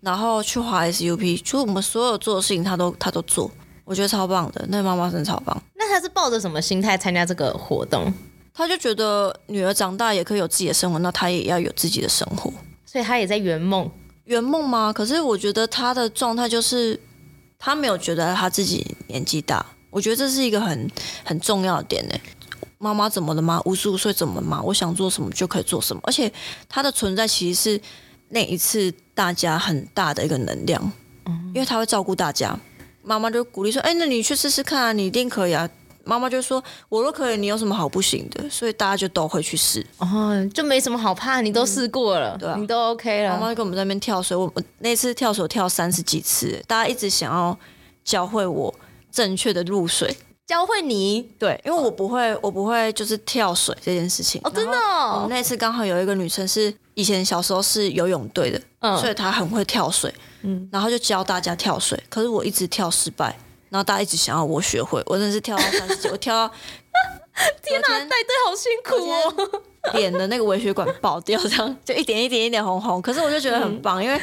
[0.00, 3.50] 然后去滑 SUP，就我们所有做的事情他都他都做，
[3.84, 4.64] 我觉得超棒的。
[4.68, 5.62] 那妈妈真的超棒。
[5.74, 8.12] 那他是抱着什么心态参加这个活动？
[8.54, 12.52] 他就觉得女儿长大也可以有自己的生活，那他也要有自己的生活，
[12.84, 13.90] 所以他也在圆梦。
[14.24, 14.92] 圆梦吗？
[14.92, 16.98] 可是我觉得他的状态就是
[17.58, 20.90] 他没有觉得他自己年纪大，我觉得这是一个很
[21.24, 22.14] 很重要的点呢。
[22.82, 23.62] 妈妈怎么了吗？
[23.64, 24.60] 五十五岁怎么了吗？
[24.60, 26.30] 我想做什么就可以做什么，而且
[26.68, 27.80] 他的存在其实是
[28.30, 30.92] 那一次大家很大的一个能量，
[31.26, 32.58] 嗯，因为他会照顾大家。
[33.04, 35.68] 妈妈就鼓励说：“哎，那你去试试看啊，你一定可以啊。”
[36.04, 43.34] 妈妈就说：“我都可以，你有什么好不行的？”所以大家就都会去试，哦，就没什么好怕，你都试过了，嗯、对啊，你都 OK 了。
[43.34, 47.56] 妈妈就跟我们在那边跳水，我我那次跳水跳三十几次，大家一直想要
[48.04, 48.74] 教会我
[49.12, 50.16] 正确的入水。
[50.46, 55.14] 教会你对，因为我不会，我不会就是跳水这件事情哦，真的哦。
[55.14, 61.98] 我们那次刚好有一个女生是以前小时候是游泳队的，嗯，所以她很会跳水，嗯，然后就教大家跳水。
[62.10, 63.38] 可是我一直跳失败，
[63.70, 66.54] 然后大家一直想要我学会，我真的是跳到三十几， 我跳到
[67.62, 69.62] 天哪，带队好辛苦哦，
[69.94, 73.00] 脸的那个微血管爆掉，这样就一点一点一点红红。
[73.00, 74.20] 可是我就觉得很棒，嗯，因为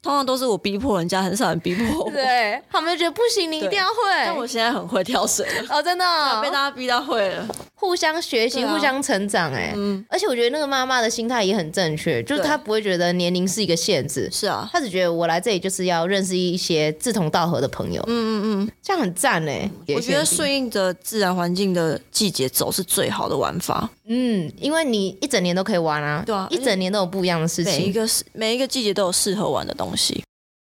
[0.00, 2.10] 通常都是我逼迫人家，很少人逼迫我。
[2.10, 3.94] 对，他们就觉得不行，你一定要会。
[4.24, 5.66] 但我现在很会跳水了。
[5.70, 7.46] 哦，真的、哦，被大家逼到会了。
[7.80, 10.04] 互相学习，啊、互相成长，哎，嗯。
[10.08, 14.28] 而且我觉得那个妈妈的心态也很正确，就是她不会觉得年龄是一个限制。
[14.32, 18.02] 是啊，她只觉得我来这里就是要认识一些志同道合的朋友。
[18.08, 19.70] 嗯嗯嗯，这样很赞哎。
[19.94, 23.88] 我觉得顺应着自然环境的季节走是最好的玩法。
[24.06, 26.24] 嗯，因为你一整年都可以玩啊。
[26.26, 27.72] 对啊，一整年都有不一样的事情。
[27.72, 30.24] 每一个每一个季节都有适合玩的东西。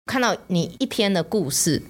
[0.05, 1.81] 看到你一篇的故事，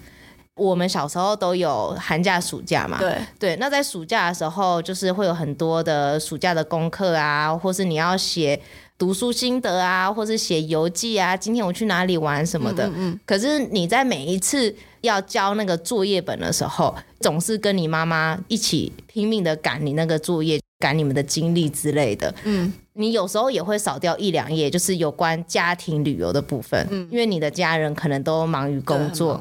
[0.69, 2.97] 我们小时候都有寒假、暑假嘛？
[3.00, 3.56] 对对。
[3.56, 8.60] 那在暑假的时候，就是会有很多的暑假的功课啊，或是你要写
[8.97, 11.36] 读书心得啊，或是写游记啊。
[11.36, 12.86] 今天我去哪里玩什么的。
[12.88, 13.19] 嗯，嗯。
[13.26, 20.60] 可是你在每一次要交那个作业本的时候，总是跟你妈妈一起拼命的赶你那个作业。
[20.82, 29.39] 赶你们的经历之类的，嗯，你有时候也会少掉一两页，就是有关家庭旅游的部分，嗯，因为你的家人可能都忙于工作。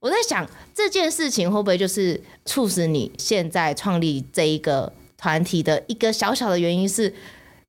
[0.00, 7.12] 我在想这件事情会不会就是促使你现在创立这一个团体的一个小小的原因是，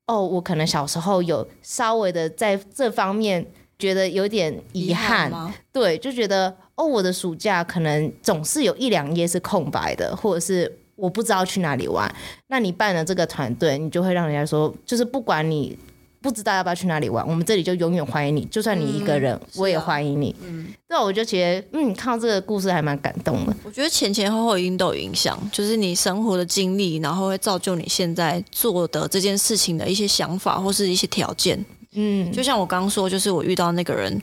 [0.08, 3.46] 哦，我可能小时候有稍微的在这方面
[3.78, 10.78] 觉得有点遗憾，憾对，就觉得哦，我的暑假可能总是有一两页是空白的，或者是。
[11.00, 12.14] 我不知道去哪里玩，
[12.48, 15.80] 那你办了这个团队，你就会让人家说，就是不管你
[16.22, 20.36] 不知道要不要去哪里玩，我们这里就永远欢迎你，就算你一个人，嗯、我也欢迎你。
[20.44, 23.56] 嗯，对，我就觉得，嗯，看到这个故事还蛮感动的。
[23.64, 31.64] 我觉得前前后后一定都有影响，就是你生活的经历，然后会造就你现在做的这件事情的一些想法或是一些条件。
[31.94, 34.22] 嗯，就像我刚刚说，就是我遇到那个人，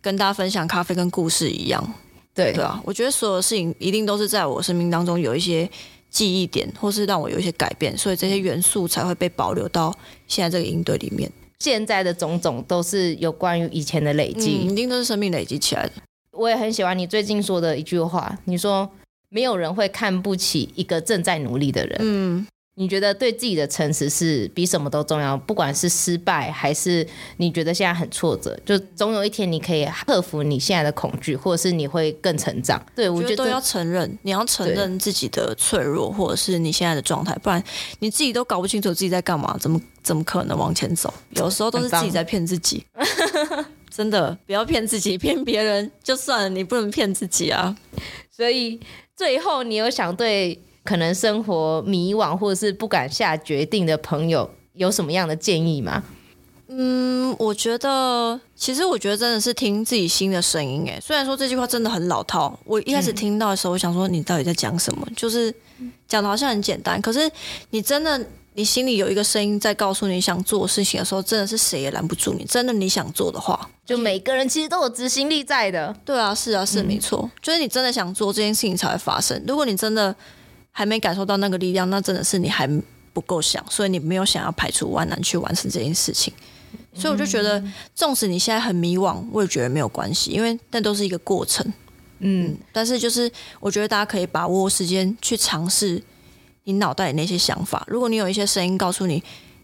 [0.00, 1.94] 跟大家分享咖啡跟故事一样。
[2.34, 5.68] 对对啊，我觉得所有事情一定都是在我生命当中有一些。
[6.12, 9.92] 记忆点，或是让我有一些改变，所以这些元素才会被保留到
[10.28, 11.28] 现在这个营队里面。
[11.58, 15.92] 现在的种种都是有关于以前的累积，嗯，一定都是生命累积起来的。
[16.32, 18.90] 我也很喜欢你最近说的一句话，你说
[19.28, 21.98] 没有人会看不起一个正在努力的人。
[22.00, 22.46] 嗯。
[22.74, 25.36] 你觉得对自己的诚实是比什么都重要？
[25.36, 27.06] 不管是失败，还是
[27.36, 32.82] 你觉得现在很挫折，就总有一天你可以克服你现在的恐惧，或者是你会更成长。
[32.96, 37.62] 对，我觉得都要承认，你要承认自己的脆弱，或者是你现在的状态，不然
[37.98, 41.12] 你自己都搞不清楚自己在干嘛，怎么怎么可能往前走？
[41.36, 42.82] 有时候都是自己在骗自己，
[43.94, 47.76] 真的不要骗自己，骗别人就算了，你不能骗自己啊。
[48.34, 48.80] 所以
[49.14, 50.58] 最后，你有想对？
[50.84, 56.02] 可能生活迷惘或者是不敢下决定的朋友，有什么样的建议吗？
[56.74, 60.88] 嗯，我觉得，其实我觉得真的是听自己心的声音。
[60.88, 65.06] 哎，虽然说这句话真的很老套，我一开始听到的时候，我想说你到底在讲什么？
[65.14, 65.54] 就是
[66.08, 67.30] 讲的好像很简单，可是
[67.70, 68.18] 你真的，
[68.54, 72.44] 你心里有一个声音在告诉你想做事情的时候，真的是谁也拦不住你。
[72.46, 75.94] 真的你想做的话，就每个人其实都有执行力在的。
[76.06, 79.42] 对啊，是啊，是没错，就是你真的想做这件事情才会发生。
[79.46, 80.14] 如果你真的
[80.72, 82.68] 还没感受到那个力量，那真的是你还
[83.12, 86.32] 不够想，所以你没有想要排除万难去完成这件事情。
[86.94, 87.62] 所以我就觉得，
[87.94, 91.64] 纵使你现在很迷惘，我也觉得没有关系，因为那都是一个过程。
[92.20, 93.30] 嗯，但是就是
[93.60, 96.02] 我觉得大家可以把握时间去尝试
[96.64, 97.84] 你脑袋里那些想法。
[97.86, 99.22] 如果你有一些声音告诉你，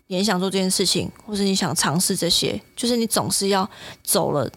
[0.09, 3.69] 你很想做这件事情，或是你想尝试这些，就是你总是要
[4.03, 4.51] 走了。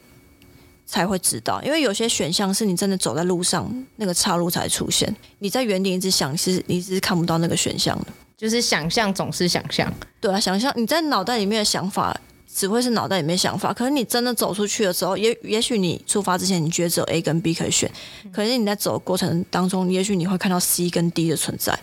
[0.92, 5.16] 才会知道，因为有些选项是你真的走在路上，那个岔路才出现。
[5.40, 8.08] 你在原地一直想，其实你是看不到那个选项的。
[8.38, 12.14] 就是想象总是想象，对啊，想象你在脑袋里面的想法
[12.54, 13.72] 只会是脑袋里面想法。
[13.72, 17.90] 可是你真的走出去的时候，也也许你出发之前你觉得只有 A 跟 B 可以选，
[18.34, 21.80] 可是你在走的过程当中，也许你会看到 C 跟 D 的存在。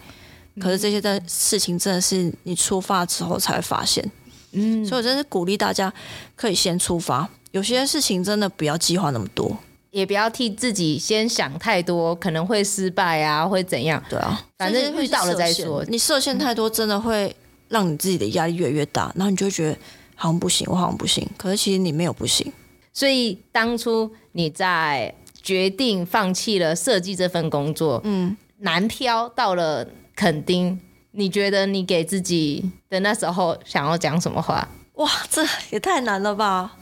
[0.61, 4.05] 可是这些的事情真的是你出发之后才会发现。
[4.53, 5.93] 嗯，所以我真是鼓励大家
[6.35, 7.29] 可以先出发。
[7.53, 9.57] 有些事情真的不要计划那么多，
[9.91, 14.03] 也不要替自己先想太多，可能会失败啊，会怎样？
[14.09, 15.85] 对啊，反正遇到了再说。
[15.87, 17.35] 你设限太多，真的会
[17.69, 19.79] 让你自己的压力越来越大，然后你就会觉得
[20.15, 21.27] 好像不行，我好像不行。
[21.37, 22.53] 可是其实你没有不行。
[22.93, 30.79] 所以当初你在决定放弃了设计这份工作，嗯，南漂到了垦丁，
[31.13, 34.69] 你觉得你给自己的那时候想要讲什么话？
[34.95, 36.77] 哇，这也太难了吧！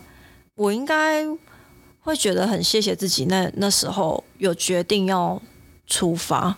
[0.56, 1.24] 我应该
[2.00, 5.40] 会觉得很谢谢自己那，那时候有决定要
[5.86, 6.56] 出发，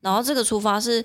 [0.00, 1.04] 然后这个出发是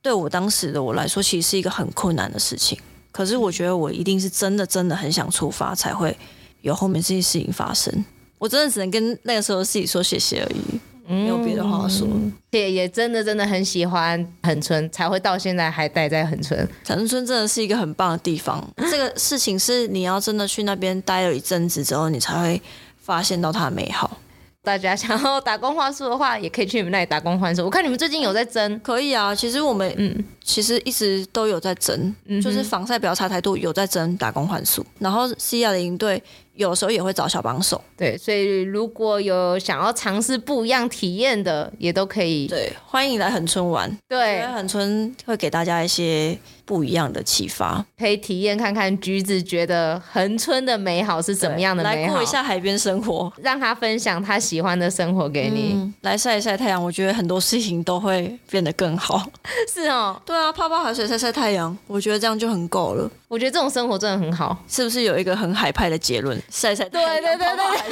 [0.00, 2.78] 对我当时的我来说，其实是一个很困难的事情。
[3.10, 6.16] 可是我觉得我一定是真的真的很想出发，才会
[6.62, 8.04] 有后面这些事情发生。
[8.38, 10.80] 我真的只能跟那个时候自己说谢谢而已。
[11.06, 12.06] 没有别的话说，
[12.50, 16.68] 也、嗯、也真的真的很喜欢恒春，才会到现在还待在恒春。
[16.86, 18.66] 恒春真的是一个很棒的地方。
[18.90, 22.60] 这个事情是你要真的去那边待了一阵子之后，你才会
[22.96, 24.18] 发现到它的美好。
[24.62, 27.62] 大家想要打工换宿的话，也可以去你们那里打工换宿。
[27.62, 29.34] 我看你们最近有在争，可以啊。
[29.34, 34.82] 其实我们嗯，其实一直都有在争，嗯、就是防晒不要差太多，有在争打工换宿。
[34.98, 36.22] 然后 Cia 的营队
[36.54, 38.16] 有时候也会找小帮手，对。
[38.16, 42.46] 所以如果有想要尝试不一样体验的，也都可以。
[42.46, 43.90] 对，欢迎来恒春玩。
[44.08, 46.38] 对，恒春会给大家一些。
[46.66, 52.14] 不一样的启发，可以体验看看橘子觉得恒春的美好是怎么样的美好。
[52.14, 55.72] 来过一下海边生活，让他分享他喜欢的生活给你。
[55.74, 59.22] 嗯、来晒一晒太阳，我觉得很多事情都会变得更好。
[59.72, 63.10] 是哦，对啊，泡泡海水晒晒太阳，我觉得这样就很够了。
[63.28, 66.40] 我觉得这种生活真的很好，是不是有一个很海派的结论？
[66.50, 67.74] 晒晒太阳，对对对对，泡泡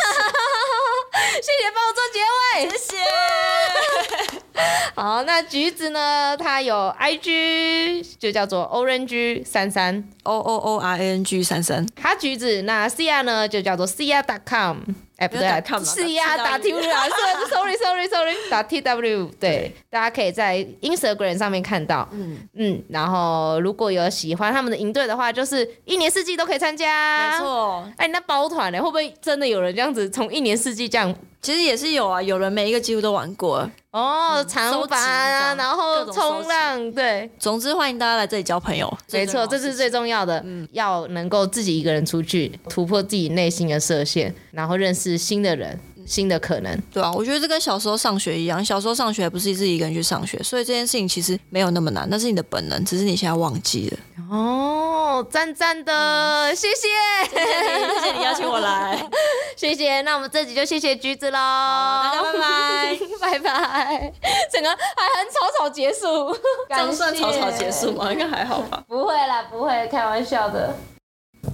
[1.36, 2.20] 谢谢帮我做结
[2.56, 4.51] 尾，谢谢。
[4.94, 6.36] 好，那橘子呢？
[6.36, 11.86] 它有 IG，就叫做 Orange 三三 O O O R A N G 三三。
[11.96, 13.48] 它橘子，那 Cia 呢？
[13.48, 14.78] 就叫做 Cia.com。
[15.22, 15.46] 哎，不对
[15.84, 17.06] 是呀打 T W 啊
[17.48, 19.30] ，Sorry Sorry Sorry，打 T W。
[19.38, 22.08] 对，大家可以在 Instagram 上面看到。
[22.10, 27.30] 嗯嗯，然后如果有喜欢他们的营队的话，就是一年四季都可以参加。
[27.30, 27.88] 没错。
[27.98, 28.78] 哎，那包团呢？
[28.82, 31.14] 会不会真的有人这样子从一年四季这样？
[31.40, 45.78] 其实也是有啊，有人每一个几乎都玩过哦，长板啊，然后冲浪，对，总之欢迎大家来这里交朋友，没错，这是最重要的，嗯，要能够自己一个人出去突破自己内心的设限，然后认识新的人。
[46.04, 53.98] 新的可能，对啊，我觉得这跟小时候上学一样，小时候上学不是自己一个人去上学，所以这件事情其实没有那么难，那是你的本能，只是你现在忘记了。
[54.28, 56.88] 哦，赞赞的，嗯、谢谢，
[57.30, 59.00] 谢谢你，谢谢你邀请我来，
[59.56, 60.00] 谢谢。
[60.02, 64.12] 那我们这集就谢谢橘子喽，大家拜拜， 拜拜。
[64.52, 66.36] 整个还很草草结束，
[66.68, 68.12] 这样算草草结束吗？
[68.12, 68.82] 应该还好吧？
[68.88, 70.74] 不会啦，不会，开玩笑的。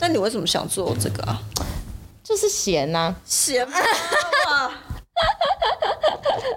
[0.01, 1.39] 那你为什么想做这个啊？
[2.29, 3.77] 就是闲呐、啊，闲嘛，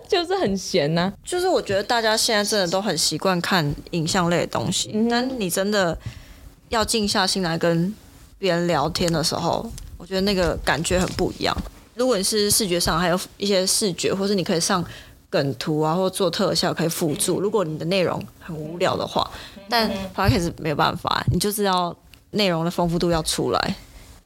[0.05, 1.13] 就是很闲呐、啊。
[1.23, 5.97] 就是我觉得大家现在真的都很习惯看影像类的东西，嗯、但你真的
[6.67, 7.95] 要静下心来跟
[8.37, 9.65] 别人聊天的时候，
[9.97, 11.55] 我觉得那个感觉很不一样。
[11.95, 14.83] 如果你是视觉上还有一些视觉，或是你可以上
[15.29, 17.39] 梗图啊，或做特效可以辅助。
[17.39, 19.31] 如果你的内容很无聊的话，
[19.69, 21.95] 但 Podcast 没有办法，你就是要
[22.31, 23.75] 内容的丰富度要出来。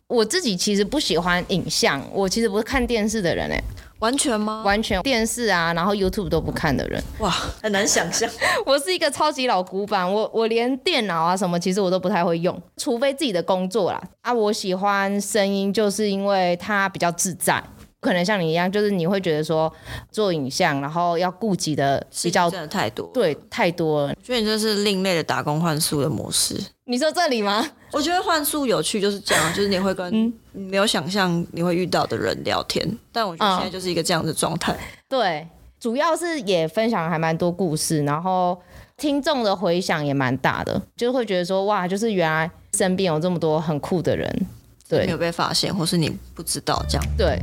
[0.08, 3.60] 我自己其实不喜欢影像，我其实不是看电视的人哎，
[3.98, 4.62] 完全吗？
[4.64, 8.30] 完全电视啊，然后 YouTube 都不看的人，哇，很难想象。
[8.68, 14.00] 我是一个超级老古板，我我连电脑啊什么，其实我都不太会用，除非自己的工作啦。
[14.22, 17.64] 啊，我喜欢声音，就是因为它比较自在。
[18.06, 19.72] 可能像你一样，就是你会觉得说
[20.12, 24.16] 做影像，然后要顾及的比较真的太多，对，太多了。
[24.24, 26.56] 所以你这是另类的打工换宿的模式。
[26.86, 27.68] 你说这里吗？
[27.92, 32.86] 我觉得换宿有趣就是这样，就是你会跟你没有想象你会遇到的人聊天。
[33.12, 34.78] 但我觉得现在就是一个这样的状态。
[35.10, 35.48] 对，
[35.80, 38.62] 主要是也分享还蛮多故事，然后
[38.98, 44.48] 听众的回响也蛮大的，就会觉得说哇，就是原来身边有这么多很酷的人，
[44.88, 47.06] 对，没有被发现，或是你不知道这样。
[47.18, 47.40] 对。